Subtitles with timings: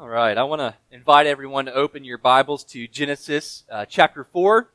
[0.00, 4.22] All right, I want to invite everyone to open your Bibles to Genesis uh, chapter
[4.22, 4.70] 4.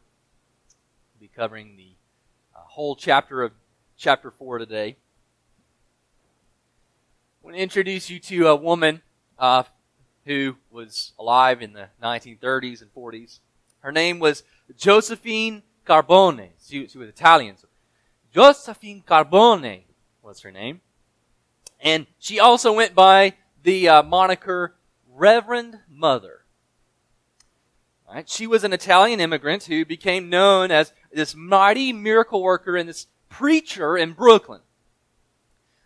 [1.13, 1.93] We'll be covering the
[2.53, 3.54] uh, whole chapter of
[3.96, 4.97] chapter 4 today.
[7.41, 9.01] I want to introduce you to a woman
[9.39, 9.63] uh,
[10.25, 13.39] who was alive in the 1930s and 40s.
[13.79, 14.43] Her name was
[14.75, 16.49] Josephine Carbone.
[16.67, 17.55] She, she was Italian.
[17.55, 17.69] So
[18.35, 19.83] Josephine Carbone
[20.21, 20.81] was her name.
[21.79, 24.75] And she also went by the uh, moniker
[25.15, 26.41] Reverend Mother.
[28.11, 28.29] Right?
[28.29, 33.08] She was an Italian immigrant who became known as this mighty miracle worker and this
[33.30, 34.61] preacher in Brooklyn.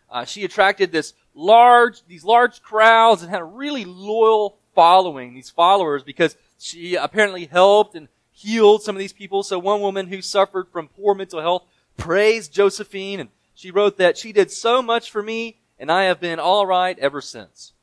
[0.10, 5.50] Uh, she attracted this large, these large crowds and had a really loyal following, these
[5.50, 9.44] followers, because she apparently helped and healed some of these people.
[9.44, 11.64] So one woman who suffered from poor mental health
[11.98, 16.20] praised Josephine and she wrote that she did so much for me and I have
[16.20, 17.74] been all right ever since.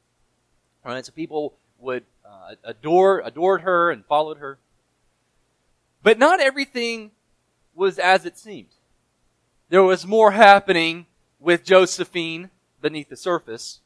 [0.85, 4.59] Right, so people would uh, adore, adored her and followed her.
[6.03, 7.13] But not everything
[7.75, 8.69] was as it seemed.
[9.71, 11.07] There was more happening
[11.41, 12.51] with Josephine
[12.83, 13.81] beneath the surface.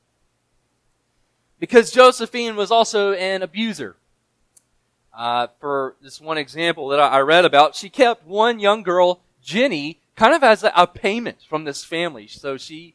[1.61, 3.97] Because Josephine was also an abuser.
[5.17, 9.99] Uh, for this one example that I read about, she kept one young girl, Jenny,
[10.17, 12.27] kind of as a, payment from this family.
[12.27, 12.95] So she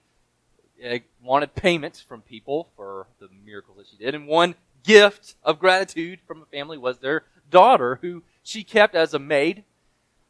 [1.22, 4.16] wanted payment from people for the miracles that she did.
[4.16, 9.14] And one gift of gratitude from a family was their daughter, who she kept as
[9.14, 9.64] a maid.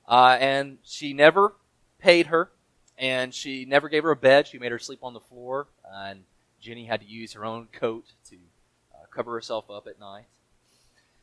[0.08, 1.54] Uh, and she never
[2.00, 2.52] paid her,
[2.98, 4.48] and she never gave her a bed.
[4.48, 6.24] She made her sleep on the floor, and
[6.59, 8.36] Jenny had to use her own coat to
[8.94, 10.26] uh, cover herself up at night.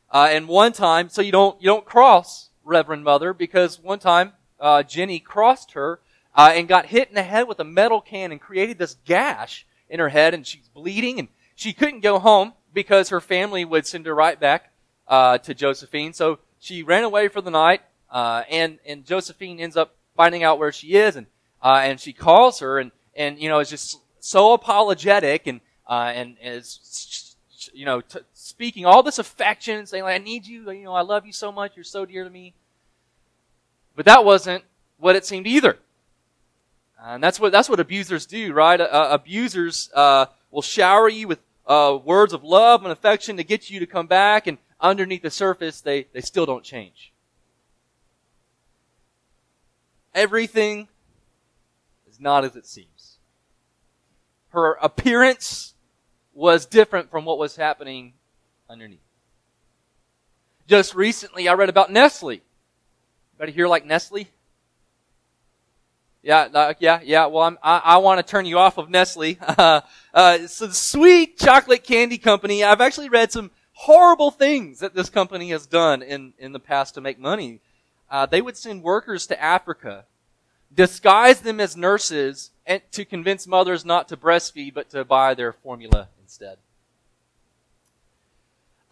[0.09, 4.33] Uh, and one time, so you don't you don't cross Reverend Mother because one time
[4.59, 5.99] uh, Jenny crossed her
[6.35, 9.65] uh, and got hit in the head with a metal can and created this gash
[9.89, 13.85] in her head, and she's bleeding, and she couldn't go home because her family would
[13.85, 14.71] send her right back
[15.07, 16.13] uh, to Josephine.
[16.13, 20.59] So she ran away for the night, uh, and and Josephine ends up finding out
[20.59, 21.27] where she is, and
[21.61, 26.11] uh, and she calls her, and and you know is just so apologetic, and uh,
[26.15, 27.35] and is
[27.73, 31.01] you know t- speaking all this affection, saying like I need you, you know I
[31.01, 32.53] love you so much, you're so dear to me.
[33.95, 34.63] But that wasn't
[34.97, 35.77] what it seemed either.
[37.03, 38.79] And that's what, that's what abusers do, right?
[38.79, 43.43] Uh, uh, abusers uh, will shower you with uh, words of love and affection to
[43.43, 47.11] get you to come back, and underneath the surface, they, they still don't change.
[50.13, 50.89] Everything
[52.09, 53.17] is not as it seems.
[54.49, 55.73] Her appearance
[56.33, 58.13] was different from what was happening
[58.69, 58.99] underneath.
[60.67, 62.41] Just recently, I read about Nestle.
[63.33, 64.27] Anybody here like Nestle?
[66.23, 67.25] Yeah, uh, yeah, yeah.
[67.25, 69.37] Well, I'm, i I, want to turn you off of Nestle.
[69.51, 69.81] Uh,
[70.13, 72.63] uh, it's a sweet chocolate candy company.
[72.63, 76.93] I've actually read some horrible things that this company has done in, in the past
[76.95, 77.59] to make money.
[78.09, 80.05] Uh, they would send workers to Africa,
[80.73, 85.51] disguise them as nurses, and to convince mothers not to breastfeed but to buy their
[85.51, 86.57] formula instead.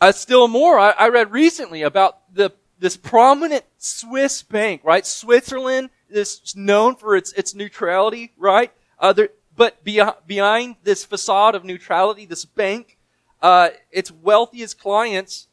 [0.01, 5.05] Uh, still more, I, I read recently about the this prominent Swiss bank, right?
[5.05, 8.71] Switzerland is known for its, its neutrality, right?
[8.99, 12.97] Uh, there, but behind, behind this facade of neutrality, this bank,
[13.41, 15.47] uh, its wealthiest clients,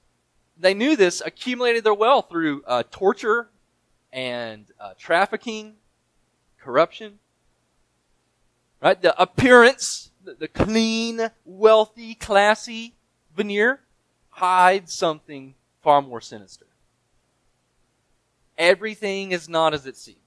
[0.58, 3.48] they knew this, accumulated their wealth through uh, torture
[4.12, 5.74] and uh, trafficking,
[6.60, 7.18] corruption.
[8.80, 9.00] Right?
[9.00, 12.94] The appearance, the, the clean, wealthy, classy
[13.36, 13.80] veneer
[14.30, 16.66] hides something far more sinister.
[18.58, 20.18] Everything is not as it seems.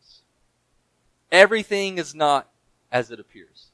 [1.32, 2.50] Everything is not
[2.92, 3.68] as it appears.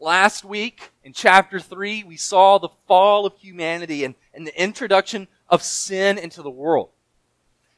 [0.00, 5.28] Last week in chapter 3, we saw the fall of humanity and, and the introduction
[5.48, 6.90] of sin into the world.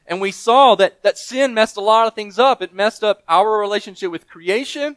[0.05, 2.61] And we saw that, that sin messed a lot of things up.
[2.61, 4.95] It messed up our relationship with creation,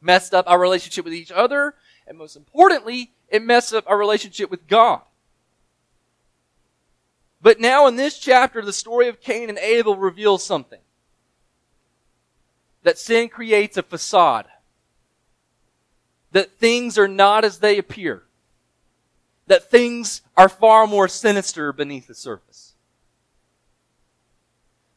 [0.00, 1.74] messed up our relationship with each other,
[2.06, 5.00] and most importantly, it messed up our relationship with God.
[7.40, 10.80] But now in this chapter, the story of Cain and Abel reveals something
[12.86, 14.46] that sin creates a facade,
[16.30, 18.22] that things are not as they appear,
[19.48, 22.74] that things are far more sinister beneath the surface.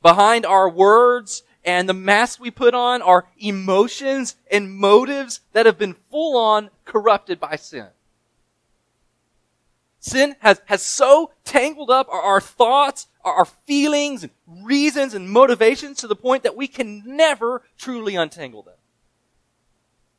[0.03, 5.79] Behind our words and the mask we put on are emotions and motives that have
[5.79, 7.87] been full on corrupted by sin.
[9.99, 15.97] Sin has, has so tangled up our, our thoughts, our feelings, and reasons and motivations
[15.99, 18.75] to the point that we can never truly untangle them.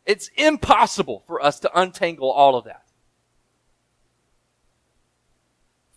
[0.06, 2.84] It's impossible for us to untangle all of that.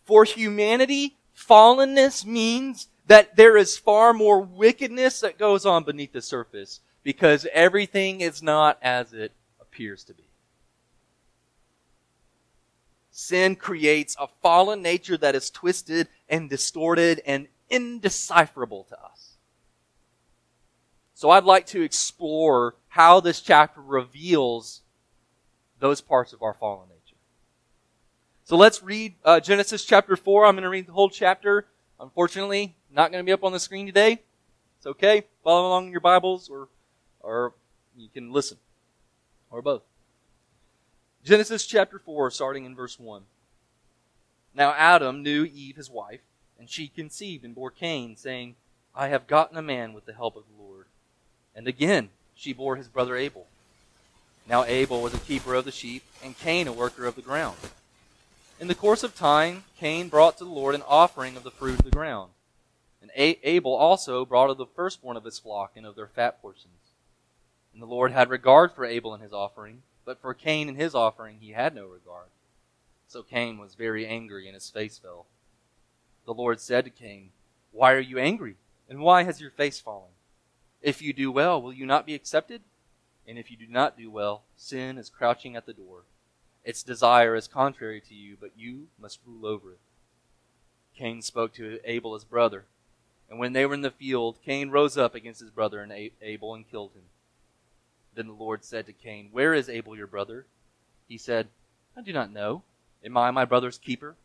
[0.06, 6.22] For humanity, fallenness means that there is far more wickedness that goes on beneath the
[6.22, 10.24] surface because everything is not as it appears to be.
[13.12, 19.36] Sin creates a fallen nature that is twisted and distorted and indecipherable to us.
[21.14, 24.82] So I'd like to explore how this chapter reveals
[25.80, 27.18] those parts of our fallen nature.
[28.46, 30.48] So let's read uh, Genesis chapter 4.
[30.48, 31.68] I'm going to read the whole chapter.
[32.00, 34.20] Unfortunately, not going to be up on the screen today.
[34.80, 35.26] It's okay.
[35.44, 36.68] Follow along in your Bibles or,
[37.20, 37.54] or
[37.96, 38.58] you can listen.
[39.52, 39.84] Or both.
[41.24, 43.22] Genesis chapter 4, starting in verse 1.
[44.56, 46.22] Now Adam knew Eve his wife,
[46.60, 48.56] and she conceived and bore Cain, saying,
[48.96, 50.86] I have gotten a man with the help of the Lord.
[51.56, 53.48] And again she bore his brother Abel.
[54.48, 57.58] Now Abel was a keeper of the sheep, and Cain a worker of the ground.
[58.60, 61.80] In the course of time, Cain brought to the Lord an offering of the fruit
[61.80, 62.32] of the ground.
[63.02, 66.74] And Abel also brought of the firstborn of his flock and of their fat portions.
[67.74, 70.96] And the Lord had regard for Abel and his offering but for Cain and his
[70.96, 72.28] offering he had no regard.
[73.14, 75.28] So Cain was very angry, and his face fell.
[76.26, 77.30] The Lord said to Cain,
[77.72, 78.56] Why are you angry?
[78.90, 80.10] And why has your face fallen?
[80.82, 82.64] If you do well, will you not be accepted?
[83.28, 86.06] And if you do not do well, sin is crouching at the door.
[86.66, 89.80] Its desire is contrary to you, but you must rule over it.
[90.98, 92.66] Cain spoke to Abel his brother.
[93.30, 96.56] And when they were in the field, Cain rose up against his brother and Abel
[96.56, 97.04] and killed him.
[98.16, 100.48] Then the Lord said to Cain, Where is Abel your brother?
[101.08, 101.50] He said,
[101.96, 102.64] I do not know.
[103.06, 104.16] Am I my brother's keeper?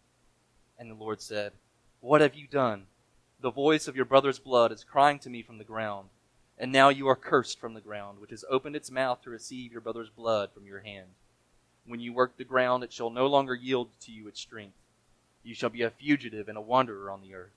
[0.78, 1.52] And the Lord said,
[2.00, 2.86] What have you done?
[3.40, 6.08] The voice of your brother's blood is crying to me from the ground.
[6.56, 9.72] And now you are cursed from the ground, which has opened its mouth to receive
[9.72, 11.08] your brother's blood from your hand.
[11.86, 14.76] When you work the ground, it shall no longer yield to you its strength.
[15.42, 17.52] You shall be a fugitive and a wanderer on the earth.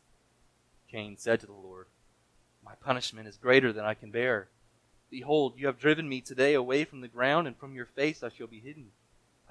[0.89, 1.87] Cain said to the Lord,
[2.63, 4.47] My punishment is greater than I can bear.
[5.09, 8.29] Behold, you have driven me today away from the ground, and from your face I
[8.29, 8.91] shall be hidden.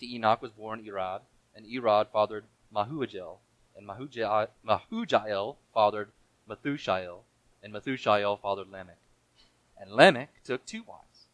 [0.00, 1.22] To Enoch was born Irad,
[1.54, 3.38] and Irad fathered Mehujael,
[3.76, 6.12] and Mehujael fathered
[6.48, 7.20] Methushael,
[7.62, 8.98] and Methushael fathered Lamech.
[9.76, 11.26] And Lamech took two wives.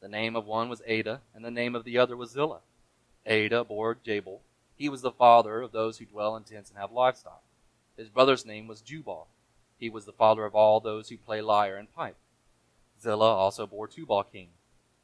[0.00, 2.60] The name of one was Adah, and the name of the other was Zillah.
[3.26, 4.40] Adah bore Jabal.
[4.76, 7.42] He was the father of those who dwell in tents and have livestock.
[7.96, 9.26] His brother's name was Jubal.
[9.78, 12.16] He was the father of all those who play lyre and pipe.
[13.00, 14.48] Zillah also bore Tubal Cain.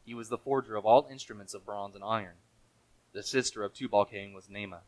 [0.05, 2.37] He was the forger of all instruments of bronze and iron.
[3.17, 4.83] The sister of Tubal Cain was Naamah.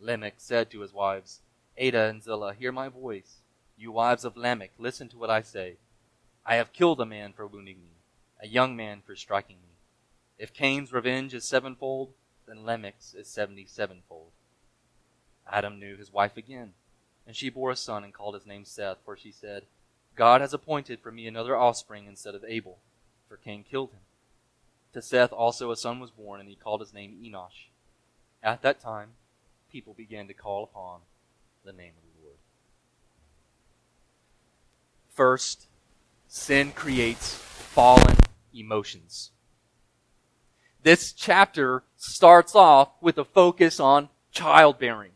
[0.00, 1.42] Lamech said to his wives,
[1.80, 3.36] Adah and Zillah, hear my voice.
[3.76, 5.76] You wives of Lamech, listen to what I say.
[6.44, 7.92] I have killed a man for wounding me,
[8.42, 9.76] a young man for striking me.
[10.40, 12.14] If Cain's revenge is sevenfold,
[12.48, 14.32] then Lamech's is seventy sevenfold.
[15.48, 16.72] Adam knew his wife again,
[17.28, 19.66] and she bore a son and called his name Seth, for she said,
[20.16, 22.80] God has appointed for me another offspring instead of Abel,
[23.28, 24.00] for Cain killed him.
[24.96, 27.68] To Seth also a son was born, and he called his name Enosh.
[28.42, 29.10] At that time,
[29.70, 31.00] people began to call upon
[31.66, 32.38] the name of the Lord.
[35.12, 35.66] First,
[36.28, 38.16] sin creates fallen
[38.54, 39.32] emotions.
[40.82, 45.12] This chapter starts off with a focus on childbearing.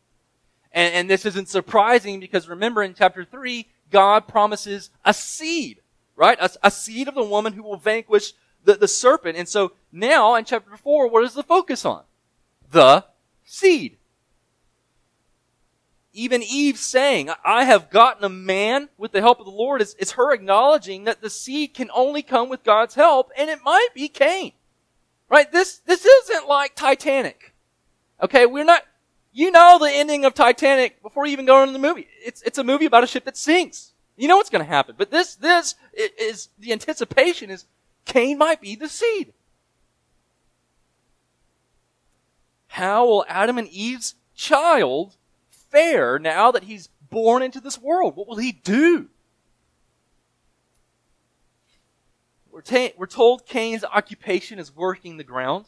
[0.73, 5.81] And, and this isn't surprising because remember in chapter 3, God promises a seed,
[6.17, 6.37] right?
[6.39, 8.35] A, a seed of the woman who will vanquish
[8.65, 9.37] the, the serpent.
[9.37, 12.03] And so now in chapter 4, what is the focus on?
[12.71, 13.05] The
[13.45, 13.97] seed.
[16.13, 19.95] Even Eve saying, I have gotten a man with the help of the Lord, is,
[19.95, 23.91] is her acknowledging that the seed can only come with God's help, and it might
[23.95, 24.53] be Cain.
[25.29, 25.51] Right?
[25.53, 27.55] This, this isn't like Titanic.
[28.21, 28.83] Okay, we're not,
[29.33, 32.09] you know the ending of Titanic before you even go into the movie.
[32.25, 33.93] It's, it's a movie about a ship that sinks.
[34.17, 34.97] You know what's going to happen.
[34.99, 35.77] But this, this
[36.19, 37.67] is, the anticipation is
[38.11, 39.33] Cain might be the seed.
[42.67, 45.17] How will Adam and Eve's child
[45.49, 48.17] fare now that he's born into this world?
[48.17, 49.11] What will he do?
[52.51, 55.67] We're, ta- we're told Cain's occupation is working the ground.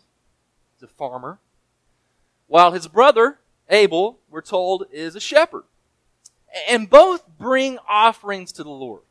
[0.74, 1.38] He's a farmer.
[2.48, 3.38] While his brother
[3.70, 5.62] Abel, we're told, is a shepherd.
[6.68, 9.02] And both bring offerings to the Lord.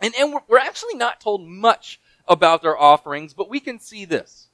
[0.00, 4.04] And, and we're, we're actually not told much about their offerings, but we can see
[4.04, 4.48] this.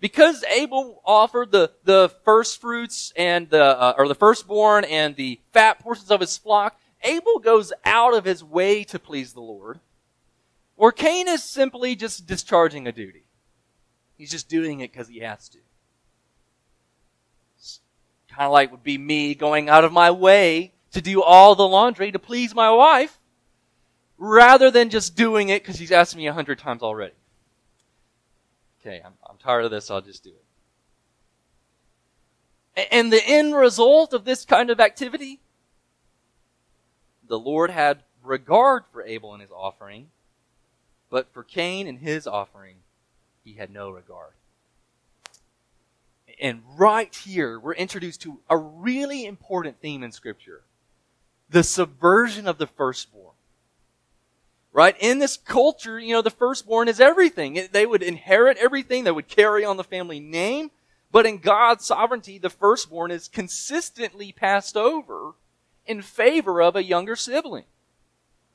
[0.00, 5.38] Because Abel offered the, the first fruits and the, uh, or the firstborn and the
[5.52, 9.78] fat portions of his flock, Abel goes out of his way to please the Lord.
[10.76, 13.22] Or Cain is simply just discharging a duty.
[14.16, 15.58] He's just doing it because he has to.
[18.28, 21.66] Kind of like would be me going out of my way to do all the
[21.66, 23.18] laundry to please my wife
[24.22, 27.14] rather than just doing it because he's asked me a hundred times already.
[28.80, 30.30] Okay, I'm, I'm tired of this, I'll just do
[32.76, 32.88] it.
[32.92, 35.40] And the end result of this kind of activity,
[37.26, 40.10] the Lord had regard for Abel and his offering,
[41.10, 42.76] but for Cain and his offering,
[43.42, 44.34] he had no regard.
[46.40, 50.62] And right here, we're introduced to a really important theme in Scripture
[51.50, 53.31] the subversion of the firstborn.
[54.72, 54.96] Right?
[55.00, 57.68] In this culture, you know, the firstborn is everything.
[57.72, 59.04] They would inherit everything.
[59.04, 60.70] They would carry on the family name.
[61.10, 65.34] But in God's sovereignty, the firstborn is consistently passed over
[65.84, 67.64] in favor of a younger sibling.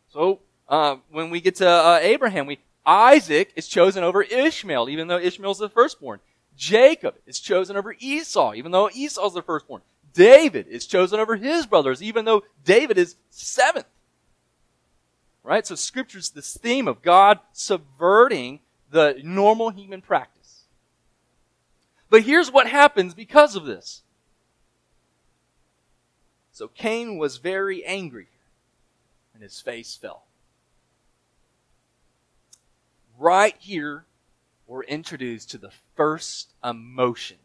[0.10, 5.08] So, uh, when we get to uh, Abraham, we, Isaac is chosen over Ishmael, even
[5.08, 6.20] though Ishmael's the firstborn.
[6.56, 9.84] Jacob is chosen over Esau, even though Esau's the firstborn.
[10.14, 13.86] David is chosen over his brothers, even though David is seventh.
[15.48, 15.66] Right?
[15.66, 18.60] So scripture's this theme of God subverting
[18.92, 20.64] the normal human practice.
[22.10, 24.02] But here's what happens because of this.
[26.52, 28.28] So Cain was very angry
[29.34, 30.24] and his face fell.
[33.18, 34.04] Right here,
[34.68, 37.38] we're introduced to the first emotion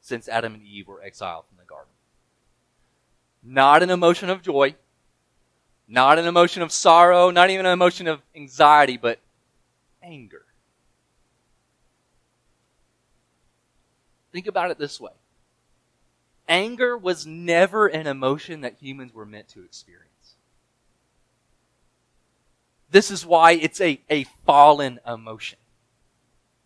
[0.00, 1.92] since Adam and Eve were exiled from the garden.
[3.42, 4.74] Not an emotion of joy,
[5.90, 9.18] not an emotion of sorrow, not even an emotion of anxiety, but
[10.02, 10.44] anger.
[14.32, 15.10] Think about it this way
[16.48, 20.06] anger was never an emotion that humans were meant to experience.
[22.90, 25.58] This is why it's a, a fallen emotion.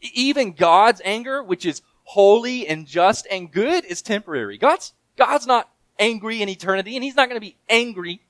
[0.00, 4.56] Even God's anger, which is holy and just and good, is temporary.
[4.56, 8.22] God's, God's not angry in eternity, and He's not going to be angry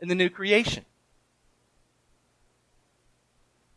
[0.00, 0.84] in the new creation.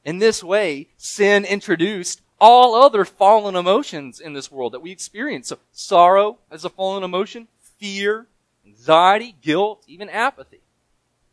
[0.06, 5.50] In this way, sin introduced all other fallen emotions in this world that we experience.
[5.50, 7.48] So, sorrow as a fallen emotion,
[7.78, 8.28] fear,
[8.66, 10.62] anxiety, guilt, even apathy.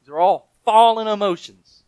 [0.00, 1.84] These are all fallen emotions.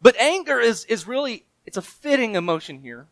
[0.00, 3.06] But anger is, is really, it's a fitting emotion here.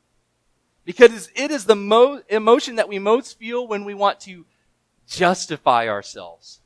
[0.85, 4.45] Because it is the mo- emotion that we most feel when we want to
[5.09, 6.61] justify ourselves.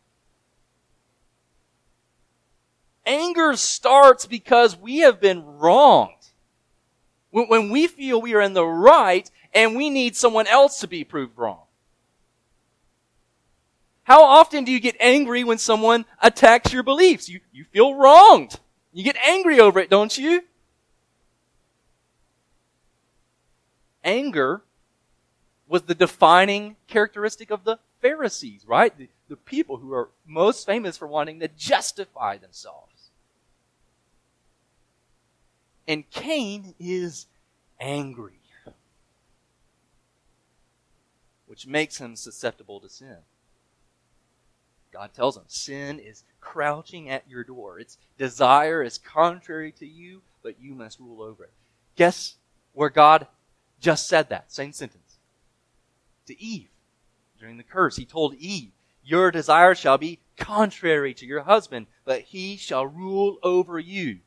[3.08, 6.12] Anger starts because we have been wronged.
[7.30, 10.86] When, when we feel we are in the right and we need someone else to
[10.86, 11.62] be proved wrong.
[14.04, 17.28] How often do you get angry when someone attacks your beliefs?
[17.28, 18.60] You, you feel wronged.
[18.92, 20.42] You get angry over it, don't you?
[24.04, 24.62] Anger
[25.66, 28.96] was the defining characteristic of the Pharisees, right?
[28.96, 32.88] The, the people who are most famous for wanting to justify themselves.
[35.88, 37.26] And Cain is
[37.80, 38.38] angry,
[41.47, 43.16] which makes him susceptible to sin.
[44.92, 47.78] God tells him sin is crouching at your door.
[47.78, 51.52] Its desire is contrary to you, but you must rule over it.
[51.97, 52.35] Guess
[52.75, 53.26] where God
[53.80, 54.52] just said that?
[54.52, 55.16] Same sentence.
[56.26, 56.68] To Eve.
[57.40, 62.21] During the curse, he told Eve, Your desire shall be contrary to your husband, but
[62.23, 64.18] he shall rule over you.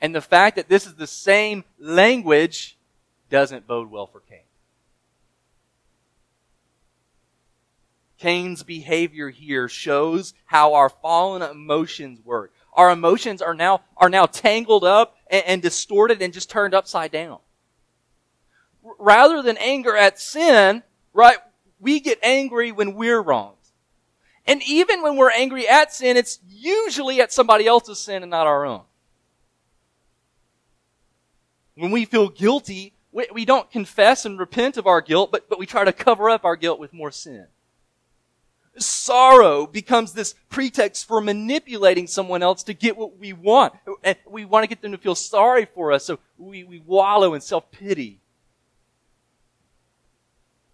[0.00, 2.78] And the fact that this is the same language
[3.28, 4.38] doesn't bode well for Cain.
[8.18, 12.52] Cain's behavior here shows how our fallen emotions work.
[12.74, 17.12] Our emotions are now, are now tangled up and, and distorted and just turned upside
[17.12, 17.38] down.
[18.98, 21.38] Rather than anger at sin, right,
[21.78, 23.56] we get angry when we're wronged.
[24.46, 28.46] And even when we're angry at sin, it's usually at somebody else's sin and not
[28.46, 28.82] our own.
[31.80, 35.58] When we feel guilty, we, we don't confess and repent of our guilt, but, but
[35.58, 37.46] we try to cover up our guilt with more sin.
[38.76, 43.72] Sorrow becomes this pretext for manipulating someone else to get what we want.
[44.04, 47.32] And we want to get them to feel sorry for us, so we, we wallow
[47.32, 48.20] in self-pity.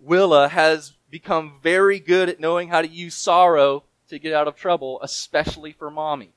[0.01, 4.57] Willa has become very good at knowing how to use sorrow to get out of
[4.57, 6.33] trouble, especially for mommy.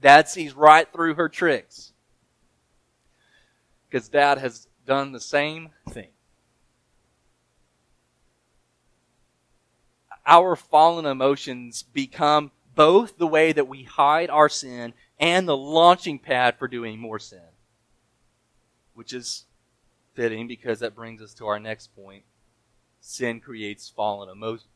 [0.00, 1.91] Dad sees right through her tricks.
[3.92, 6.08] Because dad has done the same thing.
[10.26, 16.18] Our fallen emotions become both the way that we hide our sin and the launching
[16.18, 17.40] pad for doing more sin.
[18.94, 19.44] Which is
[20.14, 22.22] fitting because that brings us to our next point.
[23.02, 24.70] Sin creates fallen emotions.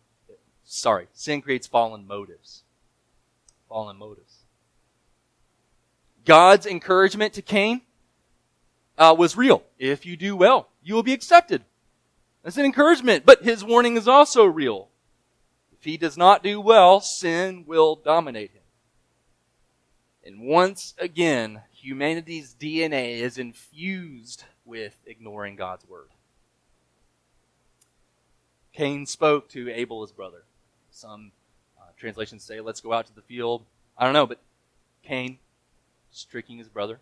[0.63, 2.65] Sorry, sin creates fallen motives.
[3.67, 4.41] Fallen motives.
[6.27, 7.81] God's encouragement to Cain
[8.99, 9.63] uh, was real.
[9.79, 11.65] If you do well, you will be accepted.
[12.43, 14.89] That's an encouragement, but his warning is also real.
[15.73, 18.63] If he does not do well, sin will dominate him.
[20.25, 26.09] And once again, humanity's DNA is infused with ignoring God's word.
[28.73, 30.45] Cain spoke to Abel, his brother.
[30.91, 31.33] Some
[31.79, 33.65] uh, translations say, let's go out to the field.
[33.97, 34.41] I don't know, but
[35.03, 35.39] Cain
[36.25, 37.01] tricking his brother.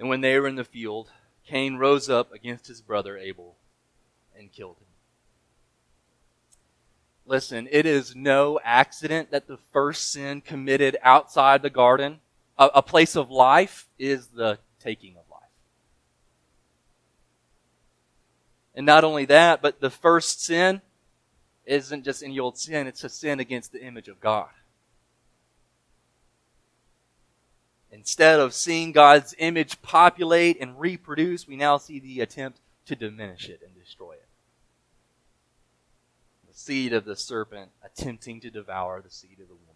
[0.00, 1.10] And when they were in the field,
[1.46, 3.56] Cain rose up against his brother Abel
[4.36, 4.86] and killed him.
[7.26, 12.20] Listen, it is no accident that the first sin committed outside the garden,
[12.58, 15.42] a, a place of life, is the taking of life.
[18.74, 20.80] And not only that, but the first sin
[21.66, 24.48] isn't just any old sin, it's a sin against the image of God.
[27.92, 33.48] Instead of seeing God's image populate and reproduce, we now see the attempt to diminish
[33.48, 34.28] it and destroy it.
[36.48, 39.66] The seed of the serpent attempting to devour the seed of the woman.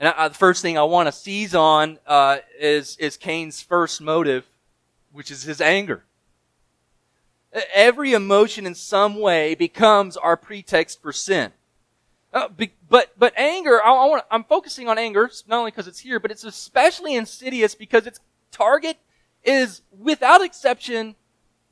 [0.00, 4.00] And I, the first thing I want to seize on uh, is, is Cain's first
[4.00, 4.46] motive,
[5.12, 6.04] which is his anger.
[7.74, 11.52] Every emotion in some way becomes our pretext for sin.
[12.32, 12.48] Uh,
[12.88, 16.20] but but anger, I, I want I'm focusing on anger not only because it's here,
[16.20, 18.20] but it's especially insidious because its
[18.52, 18.98] target
[19.42, 21.16] is without exception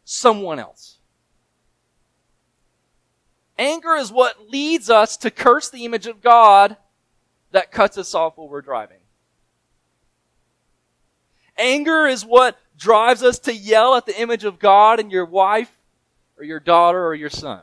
[0.04, 0.98] someone else.
[3.58, 6.76] Anger is what leads us to curse the image of God
[7.50, 8.98] that cuts us off while we're driving.
[11.56, 15.72] Anger is what drives us to yell at the image of God in your wife
[16.36, 17.62] or your daughter or your son.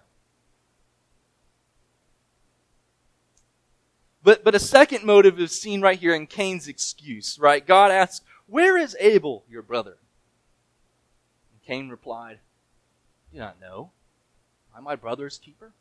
[4.26, 7.66] But, but a second motive is seen right here in Cain's excuse, right?
[7.66, 9.98] God asks, Where is Abel, your brother?
[11.52, 12.40] And Cain replied,
[13.32, 13.92] Do not know.
[14.76, 15.74] Am I my brother's keeper?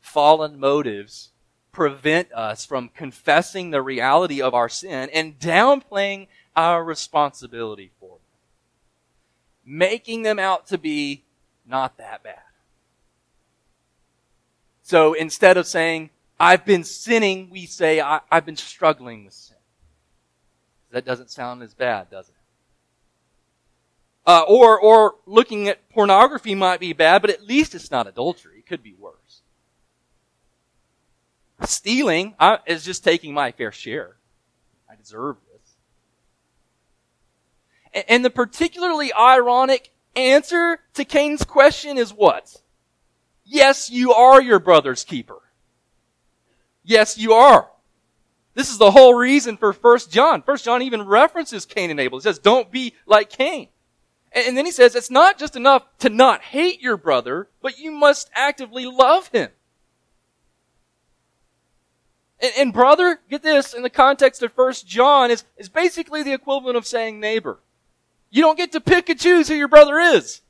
[0.00, 1.30] Fallen motives
[1.72, 9.78] prevent us from confessing the reality of our sin and downplaying our responsibility for them,
[9.78, 11.24] making them out to be
[11.66, 12.45] not that bad.
[14.86, 19.56] So instead of saying, I've been sinning, we say, I, have been struggling with sin.
[20.92, 22.34] That doesn't sound as bad, does it?
[24.24, 28.58] Uh, or, or looking at pornography might be bad, but at least it's not adultery.
[28.58, 29.42] It could be worse.
[31.62, 34.14] Stealing I, is just taking my fair share.
[34.88, 35.72] I deserve this.
[37.92, 42.62] And, and the particularly ironic answer to Cain's question is what?
[43.46, 45.38] Yes, you are your brother's keeper.
[46.82, 47.68] Yes, you are.
[48.54, 50.42] This is the whole reason for First John.
[50.42, 52.18] First John even references Cain and Abel.
[52.18, 53.68] He says, don't be like Cain.
[54.32, 57.90] And then he says, it's not just enough to not hate your brother, but you
[57.90, 59.50] must actively love him.
[62.40, 66.32] And, and brother, get this, in the context of First John, is, is basically the
[66.32, 67.60] equivalent of saying neighbor.
[68.30, 70.42] You don't get to pick and choose who your brother is.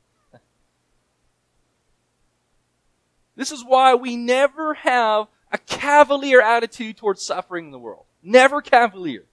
[3.37, 8.05] This is why we never have a cavalier attitude towards suffering in the world.
[8.21, 9.23] Never cavalier.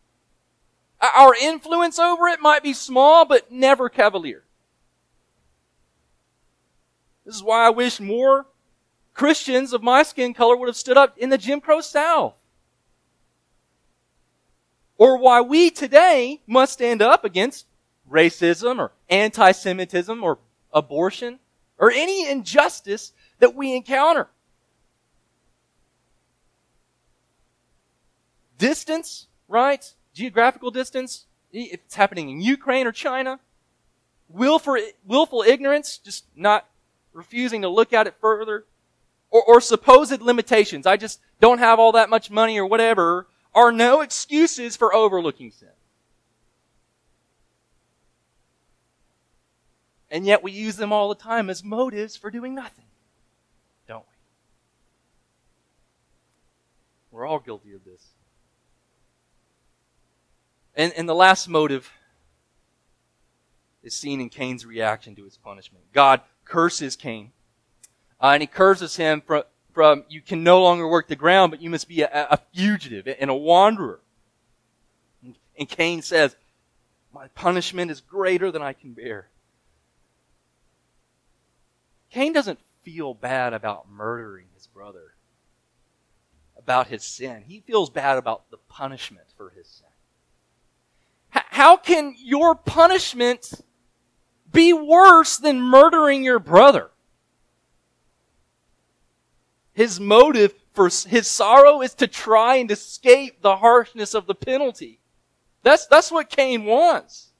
[1.00, 4.44] Our influence over it might be small, but never cavalier.
[7.24, 8.46] This is why I wish more
[9.14, 12.36] Christians of my skin color would have stood up in the Jim Crow South.
[14.98, 17.66] Or why we today must stand up against
[18.10, 20.38] racism or anti-Semitism or
[20.72, 21.38] abortion
[21.78, 23.12] or any injustice
[23.44, 24.26] that we encounter.
[28.56, 29.92] Distance, right?
[30.14, 33.38] Geographical distance, if it's happening in Ukraine or China.
[34.30, 36.66] Willful, willful ignorance, just not
[37.12, 38.64] refusing to look at it further.
[39.30, 40.86] Or, or supposed limitations.
[40.86, 45.50] I just don't have all that much money or whatever are no excuses for overlooking
[45.50, 45.68] sin.
[50.10, 52.86] And yet we use them all the time as motives for doing nothing.
[57.14, 58.02] We're all guilty of this.
[60.74, 61.92] And, and the last motive
[63.84, 65.84] is seen in Cain's reaction to his punishment.
[65.92, 67.30] God curses Cain,
[68.20, 71.62] uh, and he curses him from, from you can no longer work the ground, but
[71.62, 74.00] you must be a, a fugitive and a wanderer.
[75.56, 76.34] And Cain says,
[77.12, 79.28] My punishment is greater than I can bear.
[82.10, 85.13] Cain doesn't feel bad about murdering his brother,
[86.64, 87.44] about his sin.
[87.46, 89.86] He feels bad about the punishment for his sin.
[91.28, 93.52] How can your punishment
[94.50, 96.90] be worse than murdering your brother?
[99.74, 105.00] His motive for his sorrow is to try and escape the harshness of the penalty.
[105.62, 107.32] That's, that's what Cain wants.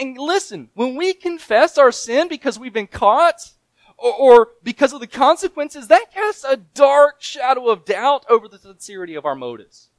[0.00, 3.52] And listen, when we confess our sin because we've been caught,
[4.02, 8.58] or, or, because of the consequences, that casts a dark shadow of doubt over the
[8.58, 9.90] sincerity of our motives.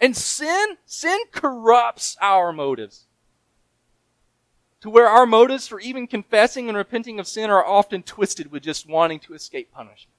[0.00, 3.06] And sin, sin corrupts our motives.
[4.82, 8.62] To where our motives for even confessing and repenting of sin are often twisted with
[8.62, 10.14] just wanting to escape punishment.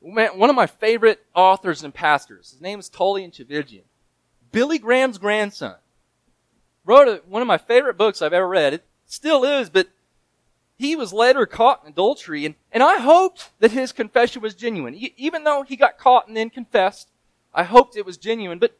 [0.00, 3.82] One of my favorite authors and pastors, his name is Tullian Tchividjian.
[4.50, 5.74] Billy Graham's grandson.
[6.86, 8.72] Wrote a, one of my favorite books I've ever read.
[8.72, 9.88] It still is, but
[10.76, 14.94] he was later caught in adultery, and, and I hoped that his confession was genuine.
[15.16, 17.10] Even though he got caught and then confessed,
[17.52, 18.60] I hoped it was genuine.
[18.60, 18.78] But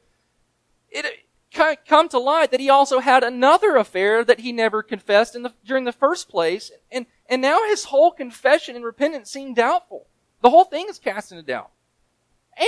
[0.91, 5.35] it, it come to light that he also had another affair that he never confessed
[5.35, 9.55] in the, during the first place, and, and now his whole confession and repentance seem
[9.55, 10.07] doubtful.
[10.41, 11.71] The whole thing is cast into doubt.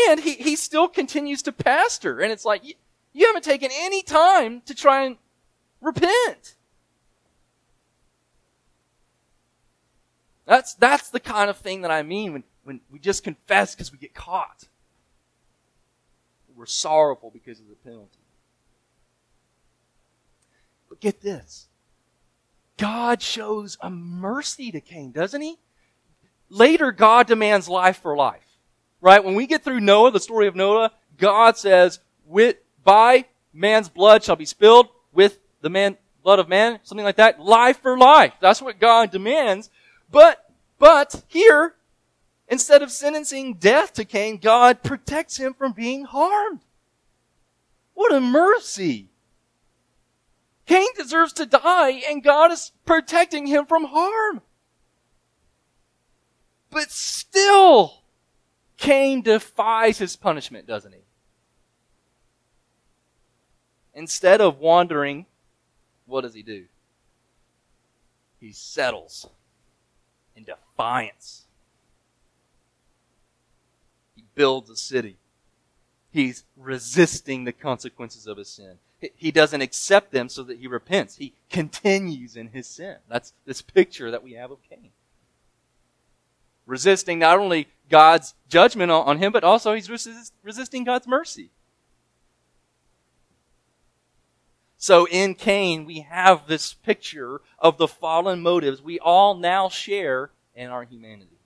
[0.09, 2.75] And he, he still continues to pastor, and it's like, you,
[3.13, 5.19] you haven't taken any time to try and
[5.81, 6.57] repent.
[10.51, 13.93] That's, that's the kind of thing that I mean when, when we just confess because
[13.93, 14.67] we get caught.
[16.57, 18.19] We're sorrowful because of the penalty.
[20.89, 21.69] But get this.
[22.79, 25.57] God shows a mercy to Cain, doesn't he?
[26.49, 28.59] Later, God demands life for life.
[29.01, 29.23] Right?
[29.23, 34.25] When we get through Noah, the story of Noah, God says, with, by man's blood
[34.25, 37.39] shall be spilled, with the man, blood of man, something like that.
[37.39, 38.33] Life for life.
[38.41, 39.71] That's what God demands.
[40.11, 41.75] But, but here,
[42.49, 46.61] instead of sentencing death to Cain, God protects him from being harmed.
[47.95, 49.11] What a mercy.
[50.67, 54.41] Cain deserves to die and God is protecting him from harm.
[56.71, 58.05] But still,
[58.77, 61.01] Cain defies his punishment, doesn't he?
[63.93, 65.27] Instead of wandering,
[66.07, 66.67] what does he do?
[68.39, 69.29] He settles
[70.41, 71.45] in defiance.
[74.17, 75.17] He builds a city.
[76.11, 78.79] He's resisting the consequences of his sin.
[79.17, 81.17] He doesn't accept them so that he repents.
[81.17, 82.97] He continues in his sin.
[83.09, 84.91] That's this picture that we have of Cain.
[86.67, 89.89] Resisting not only God's judgment on him, but also he's
[90.43, 91.51] resisting God's mercy.
[94.83, 100.31] So in Cain, we have this picture of the fallen motives we all now share
[100.55, 101.39] in our humanity.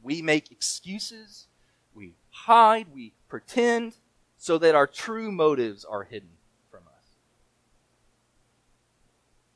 [0.00, 1.48] We make excuses,
[1.96, 3.94] we hide, we pretend,
[4.38, 6.30] so that our true motives are hidden
[6.70, 7.16] from us.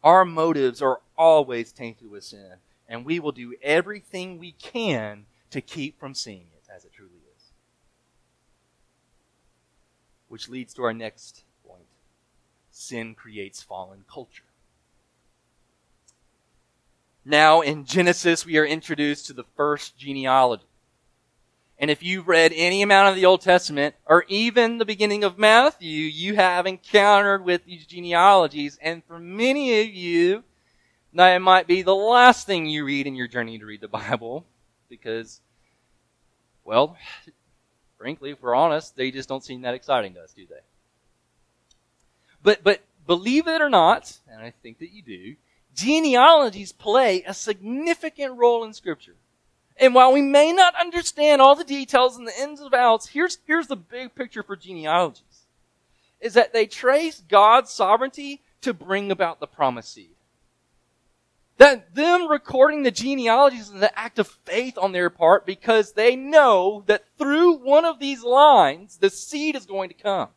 [0.03, 2.55] Our motives are always tainted with sin,
[2.89, 7.13] and we will do everything we can to keep from seeing it as it truly
[7.13, 7.45] is.
[10.35, 11.87] Which leads to our next point
[12.68, 14.42] sin creates fallen culture.
[17.25, 20.64] Now, in Genesis, we are introduced to the first genealogy.
[21.79, 25.38] And if you've read any amount of the Old Testament, or even the beginning of
[25.38, 28.77] Matthew, you have encountered with these genealogies.
[28.83, 30.42] And for many of you,
[31.12, 34.44] that might be the last thing you read in your journey to read the Bible,
[34.88, 35.40] because,
[36.64, 36.97] well,
[38.05, 40.61] frankly, if we're honest, they just don't seem that exciting to us, do they?
[42.43, 45.37] But, but believe it or not, and I think that you do,
[45.75, 49.14] genealogies play a significant role in Scripture.
[49.79, 53.38] And while we may not understand all the details and the ins and outs, here's,
[53.47, 55.47] here's the big picture for genealogies.
[56.21, 60.13] Is that they trace God's sovereignty to bring about the promised seed.
[61.59, 66.17] That them recording the genealogies is an act of faith on their part because they
[66.17, 70.29] know that through one of these lines, the seed is going to come.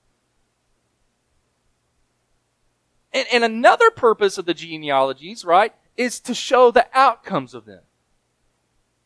[3.13, 7.81] And, and another purpose of the genealogies, right, is to show the outcomes of them.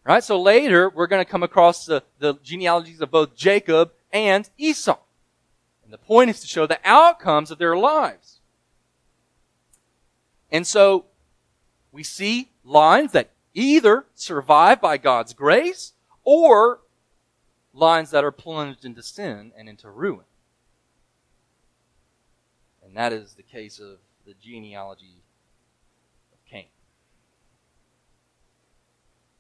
[0.03, 0.23] Right?
[0.23, 4.97] So later, we're going to come across the, the genealogies of both Jacob and Esau.
[5.83, 8.39] And the point is to show the outcomes of their lives.
[10.51, 11.05] And so,
[11.91, 16.79] we see lines that either survive by God's grace or
[17.73, 20.25] lines that are plunged into sin and into ruin.
[22.83, 25.21] And that is the case of the genealogy
[26.33, 26.67] of Cain.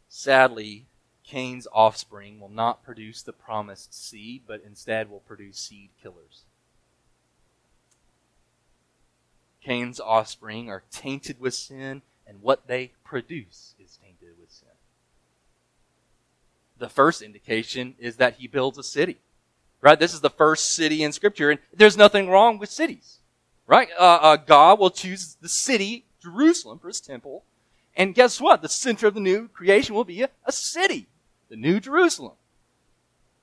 [0.09, 0.85] Sadly,
[1.23, 6.43] Cain's offspring will not produce the promised seed, but instead will produce seed killers.
[9.61, 14.69] Cain's offspring are tainted with sin, and what they produce is tainted with sin.
[16.77, 19.17] The first indication is that he builds a city.
[19.81, 19.99] Right?
[19.99, 23.17] This is the first city in Scripture, and there's nothing wrong with cities.
[23.67, 23.89] Right?
[23.99, 27.43] Uh, uh, God will choose the city, Jerusalem, for his temple.
[27.97, 28.61] And guess what?
[28.61, 31.07] The center of the new creation will be a, a city,
[31.49, 32.33] the new Jerusalem.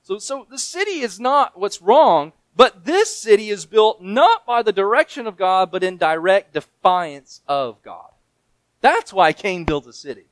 [0.01, 4.63] So, so the city is not what's wrong, but this city is built not by
[4.63, 8.08] the direction of God, but in direct defiance of God.
[8.81, 10.25] That's why Cain built a city.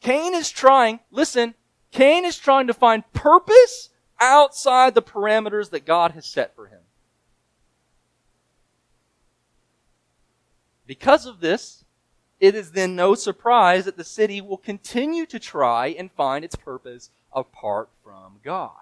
[0.00, 1.54] Cain is trying, listen,
[1.90, 6.80] Cain is trying to find purpose outside the parameters that God has set for him.
[10.86, 11.84] Because of this,
[12.40, 16.56] it is then no surprise that the city will continue to try and find its
[16.56, 18.72] purpose apart from God.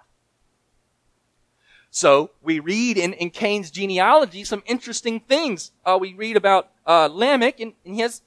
[1.91, 5.71] So we read in, in Cain's genealogy some interesting things.
[5.85, 8.21] Uh, we read about uh, Lamech, and, and, he has,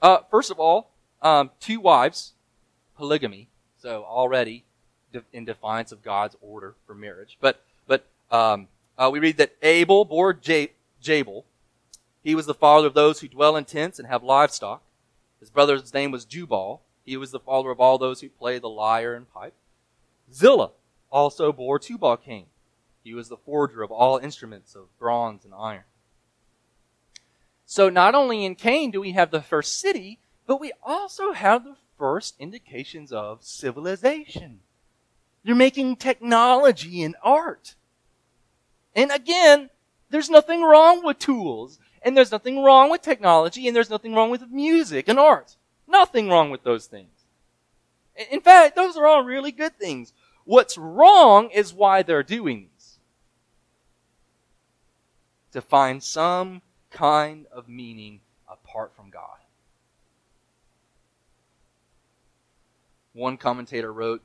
[0.00, 2.32] uh, first of all, um, two wives,
[2.96, 3.48] polygamy.
[3.82, 4.64] So already
[5.32, 7.36] in defiance of God's order for marriage.
[7.40, 11.44] But but um, uh, we read that Abel bore J- Jabal,
[12.22, 14.82] he was the father of those who dwell in tents and have livestock.
[15.40, 16.82] His brother's name was Jubal.
[17.04, 19.54] He was the father of all those who play the lyre and pipe.
[20.32, 20.70] Zillah
[21.10, 22.44] also bore Tubal Cain.
[23.02, 25.84] He was the forger of all instruments of bronze and iron.
[27.66, 31.64] So not only in Cain do we have the first city, but we also have
[31.64, 34.60] the first indications of civilization.
[35.42, 37.74] You're making technology and art.
[38.94, 39.70] And again,
[40.10, 41.78] there's nothing wrong with tools.
[42.02, 45.56] And there's nothing wrong with technology, and there's nothing wrong with music and art.
[45.86, 47.10] Nothing wrong with those things.
[48.30, 50.12] In fact, those are all really good things.
[50.44, 52.69] What's wrong is why they're doing.
[55.52, 59.38] To find some kind of meaning apart from God.
[63.12, 64.22] One commentator wrote,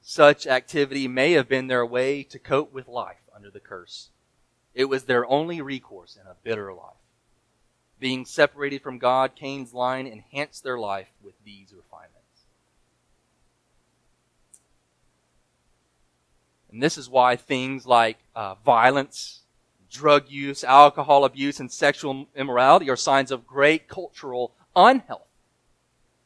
[0.00, 4.10] such activity may have been their way to cope with life under the curse.
[4.74, 6.92] It was their only recourse in a bitter life.
[7.98, 12.12] Being separated from God, Cain's line enhanced their life with these refinements.
[16.70, 19.43] And this is why things like uh, violence,
[19.94, 25.28] drug use, alcohol abuse, and sexual immorality are signs of great cultural unhealth.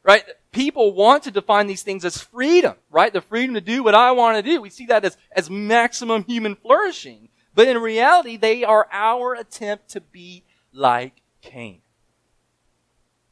[0.03, 0.23] Right?
[0.51, 3.13] People want to define these things as freedom, right?
[3.13, 4.59] The freedom to do what I want to do.
[4.59, 7.29] We see that as, as maximum human flourishing.
[7.53, 11.81] But in reality, they are our attempt to be like Cain.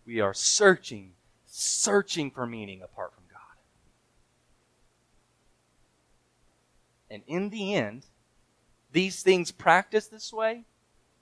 [0.06, 1.14] We are searching,
[1.48, 3.58] searching for meaning apart from God.
[7.10, 8.06] And in the end,
[8.98, 10.64] these things practiced this way,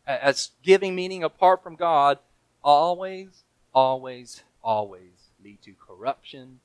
[0.07, 2.19] as giving meaning apart from God,
[2.63, 6.61] always, always, always lead to corruption,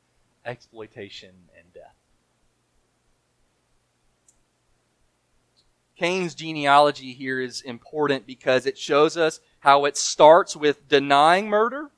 [0.46, 1.96] exploitation, and death.
[5.96, 11.90] Cain's genealogy here is important because it shows us how it starts with denying murder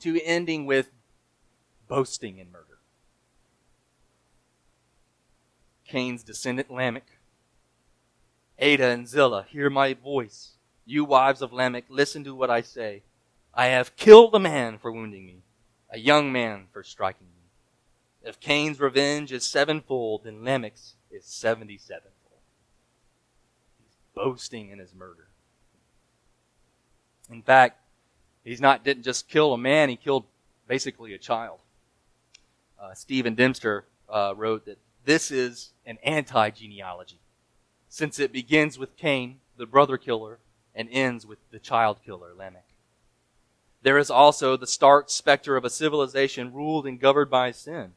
[0.00, 0.90] to ending with
[1.86, 2.78] boasting in murder.
[5.86, 7.15] Cain's descendant Lamech,
[8.60, 10.52] Adah and Zillah, hear my voice.
[10.84, 13.02] You wives of Lamech, listen to what I say.
[13.52, 15.42] I have killed a man for wounding me,
[15.90, 18.28] a young man for striking me.
[18.28, 22.12] If Cain's revenge is sevenfold, then Lamech's is seventy sevenfold.
[23.78, 25.28] He's boasting in his murder.
[27.30, 27.80] In fact,
[28.44, 30.24] he's not didn't just kill a man; he killed
[30.68, 31.58] basically a child.
[32.80, 37.18] Uh, Stephen Dempster uh, wrote that this is an anti-genealogy,
[37.88, 40.38] since it begins with Cain, the brother killer,
[40.74, 42.68] and ends with the child killer, Lamech.
[43.82, 47.92] There is also the stark specter of a civilization ruled and governed by sin,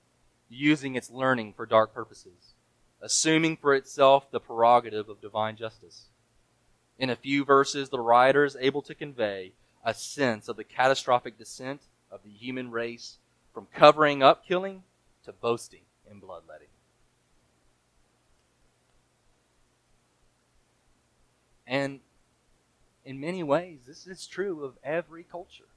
[0.47, 2.53] using its learning for dark purposes,
[3.01, 6.05] assuming for itself the prerogative of divine justice.
[6.97, 11.37] In a few verses, the writer is able to convey a sense of the catastrophic
[11.37, 13.17] descent of the human race
[13.53, 14.83] from covering up killing
[15.25, 16.67] to boasting in bloodletting.
[21.69, 21.99] And
[23.05, 25.69] in many ways, this is true of every culture.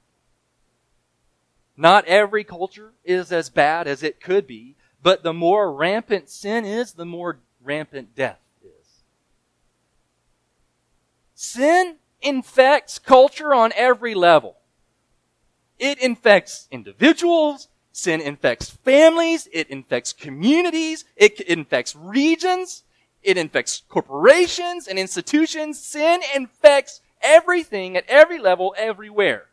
[1.77, 6.65] Not every culture is as bad as it could be, but the more rampant sin
[6.65, 9.03] is, the more rampant death is.
[11.35, 14.57] Sin infects culture on every level.
[15.77, 22.83] It infects individuals, sin infects families, it infects communities, it infects regions,
[23.23, 25.81] it infects corporations and institutions.
[25.81, 29.47] Sin infects everything at every level, everywhere.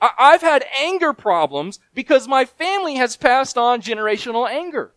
[0.00, 4.92] I've had anger problems because my family has passed on generational anger.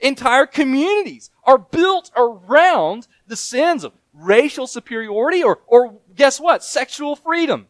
[0.00, 6.62] Entire communities are built around the sins of racial superiority or, or guess what?
[6.62, 7.66] Sexual freedom.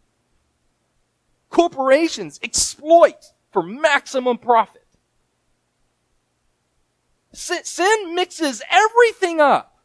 [1.48, 4.85] Corporations exploit for maximum profit.
[7.38, 9.79] Sin mixes everything up.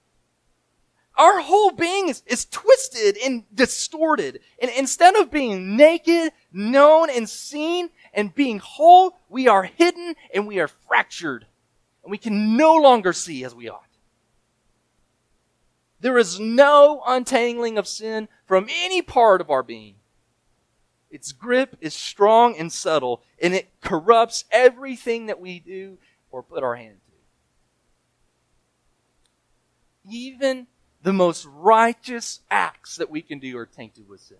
[1.15, 4.39] Our whole being is, is twisted and distorted.
[4.59, 10.47] And instead of being naked, known, and seen, and being whole, we are hidden and
[10.47, 11.45] we are fractured.
[12.03, 13.83] And we can no longer see as we ought.
[15.99, 19.95] There is no untangling of sin from any part of our being.
[21.11, 25.99] Its grip is strong and subtle, and it corrupts everything that we do
[26.31, 27.13] or put our hand to.
[30.09, 30.67] Even
[31.01, 34.37] the most righteous acts that we can do are tainted with sin.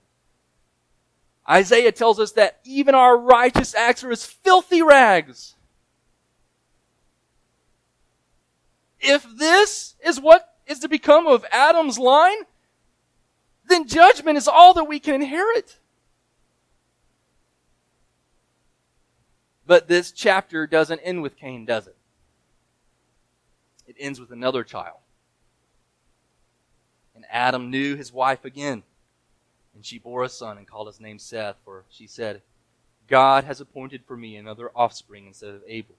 [1.49, 5.55] Isaiah tells us that even our righteous acts are as filthy rags.
[8.99, 12.43] If this is what is to become of Adam's line,
[13.67, 15.79] then judgment is all that we can inherit.
[19.65, 21.97] But this chapter doesn't end with Cain, does it?
[23.87, 24.97] It ends with another child.
[27.33, 28.83] Adam knew his wife again.
[29.75, 32.43] And she bore a son and called his name Seth, for she said,
[33.07, 35.95] God has appointed for me another offspring instead of Abel,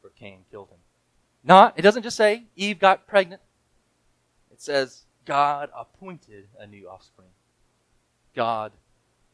[0.00, 0.78] for Cain killed him.
[1.44, 3.42] Not, it doesn't just say Eve got pregnant.
[4.50, 7.28] It says God appointed a new offspring.
[8.34, 8.72] God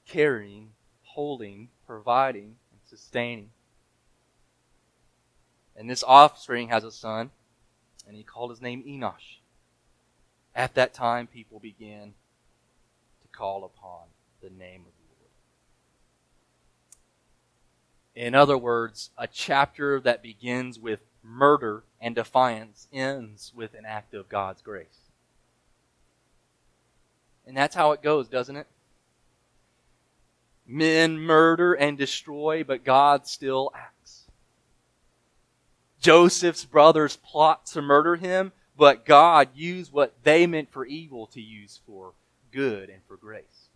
[0.07, 0.71] carrying,
[1.05, 3.51] holding, providing, and sustaining.
[5.77, 7.31] And this offspring has a son,
[8.07, 9.39] and he called his name Enosh.
[10.57, 12.14] At that time, people began
[13.21, 14.07] to call upon
[14.40, 15.05] the name of the
[18.25, 18.27] Lord.
[18.27, 24.14] In other words, a chapter that begins with murder and defiance ends with an act
[24.14, 25.11] of God's grace.
[27.47, 28.66] And that's how it goes, doesn't it?
[30.66, 34.23] Men murder and destroy, but God still acts.
[36.01, 41.41] Joseph's brothers plot to murder him, but God used what they meant for evil to
[41.41, 42.12] use for
[42.53, 43.69] good and for grace.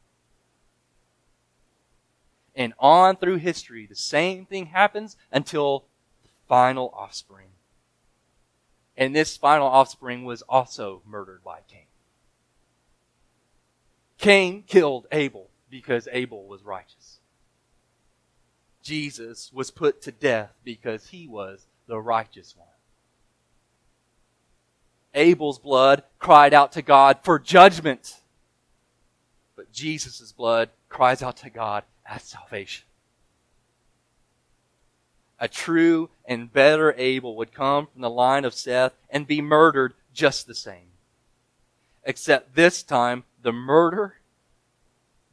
[2.55, 5.85] And on through history, the same thing happens until
[6.23, 7.49] the final offspring.
[8.97, 11.87] And this final offspring was also murdered by Cain.
[14.19, 17.21] Cain killed Abel because Abel was righteous.
[18.83, 22.67] Jesus was put to death because he was the righteous one.
[25.15, 28.21] Abel's blood cried out to God for judgment.
[29.57, 32.87] But Jesus' blood cries out to God as salvation.
[35.39, 39.95] A true and better Abel would come from the line of Seth and be murdered
[40.13, 40.91] just the same.
[42.05, 44.17] Except this time, the murder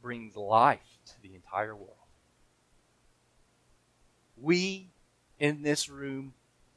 [0.02, 1.92] brings life to the entire world.
[4.40, 4.88] We
[5.38, 6.32] in this room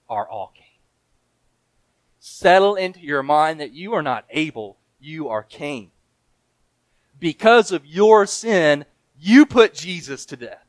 [0.10, 0.71] are all Cain
[2.24, 5.90] settle into your mind that you are not Abel, you are Cain.
[7.20, 8.86] Because of your sin,
[9.20, 10.64] you put Jesus to death.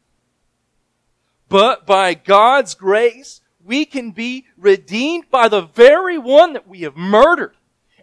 [1.51, 6.97] But by God's grace, we can be redeemed by the very one that we have
[6.97, 7.55] murdered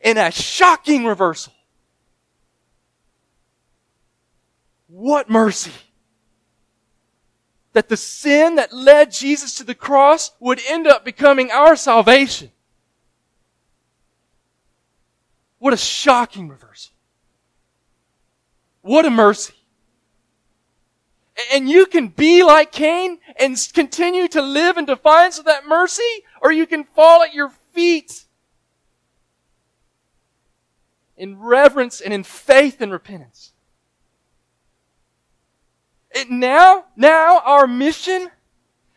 [0.04, 1.54] in a shocking reversal.
[4.88, 5.72] What mercy!
[7.74, 12.52] That the sin that led Jesus to the cross would end up becoming our salvation.
[15.60, 16.94] What a shocking reversal.
[18.82, 19.54] What a mercy.
[21.54, 26.24] And you can be like Cain and continue to live in defiance of that mercy,
[26.42, 28.26] or you can fall at your feet
[31.16, 33.52] in reverence and in faith and repentance.
[36.16, 38.32] And now, now our mission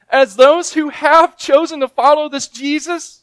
[0.09, 3.22] as those who have chosen to follow this Jesus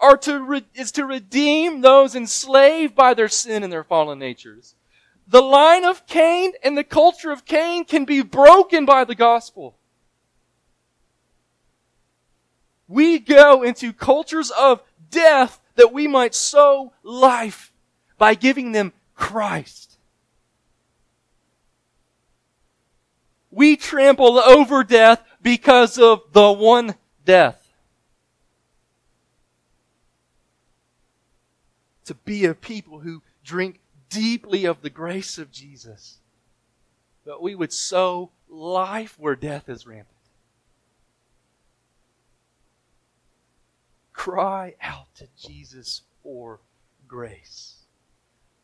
[0.00, 4.74] are to re- is to redeem those enslaved by their sin and their fallen natures.
[5.26, 9.76] The line of Cain and the culture of Cain can be broken by the gospel.
[12.86, 17.72] We go into cultures of death that we might sow life
[18.16, 19.98] by giving them Christ.
[23.50, 26.94] We trample over death because of the one
[27.24, 27.67] death.
[32.08, 36.20] To be a people who drink deeply of the grace of Jesus,
[37.26, 40.16] that we would sow life where death is rampant.
[44.14, 46.60] Cry out to Jesus for
[47.06, 47.82] grace.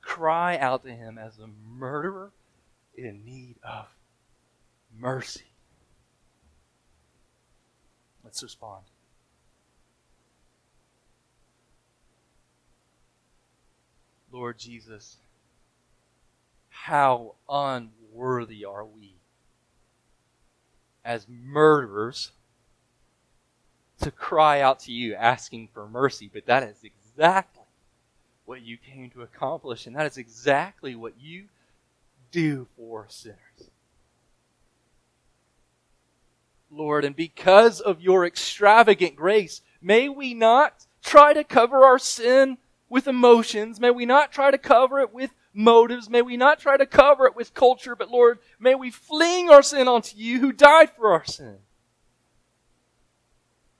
[0.00, 2.32] Cry out to him as a murderer
[2.96, 3.88] in need of
[4.98, 5.52] mercy.
[8.24, 8.84] Let's respond.
[14.34, 15.18] Lord Jesus,
[16.68, 19.14] how unworthy are we
[21.04, 22.32] as murderers
[24.00, 27.62] to cry out to you asking for mercy, but that is exactly
[28.44, 31.44] what you came to accomplish, and that is exactly what you
[32.32, 33.38] do for sinners.
[36.72, 42.58] Lord, and because of your extravagant grace, may we not try to cover our sin
[42.94, 43.80] with emotions.
[43.80, 46.08] May we not try to cover it with motives.
[46.08, 49.64] May we not try to cover it with culture, but Lord, may we fling our
[49.64, 51.56] sin onto you who died for our sin.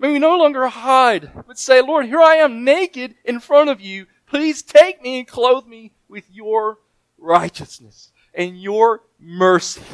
[0.00, 3.80] May we no longer hide, but say, Lord, here I am naked in front of
[3.80, 4.06] you.
[4.26, 6.78] Please take me and clothe me with your
[7.16, 9.84] righteousness and your mercy.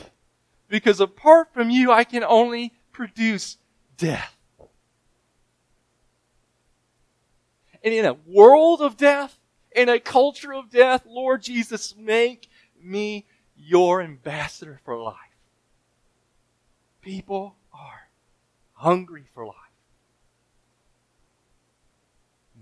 [0.70, 3.58] Because apart from you, I can only produce
[3.98, 4.34] death.
[7.82, 9.38] And in a world of death,
[9.72, 12.48] in a culture of death, Lord Jesus, make
[12.82, 13.26] me
[13.56, 15.16] your ambassador for life.
[17.00, 18.10] People are
[18.74, 19.54] hungry for life.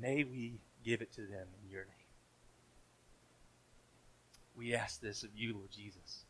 [0.00, 1.94] May we give it to them in your name.
[4.56, 6.24] We ask this of you, Lord Jesus,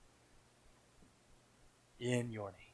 [1.99, 2.68] in your name.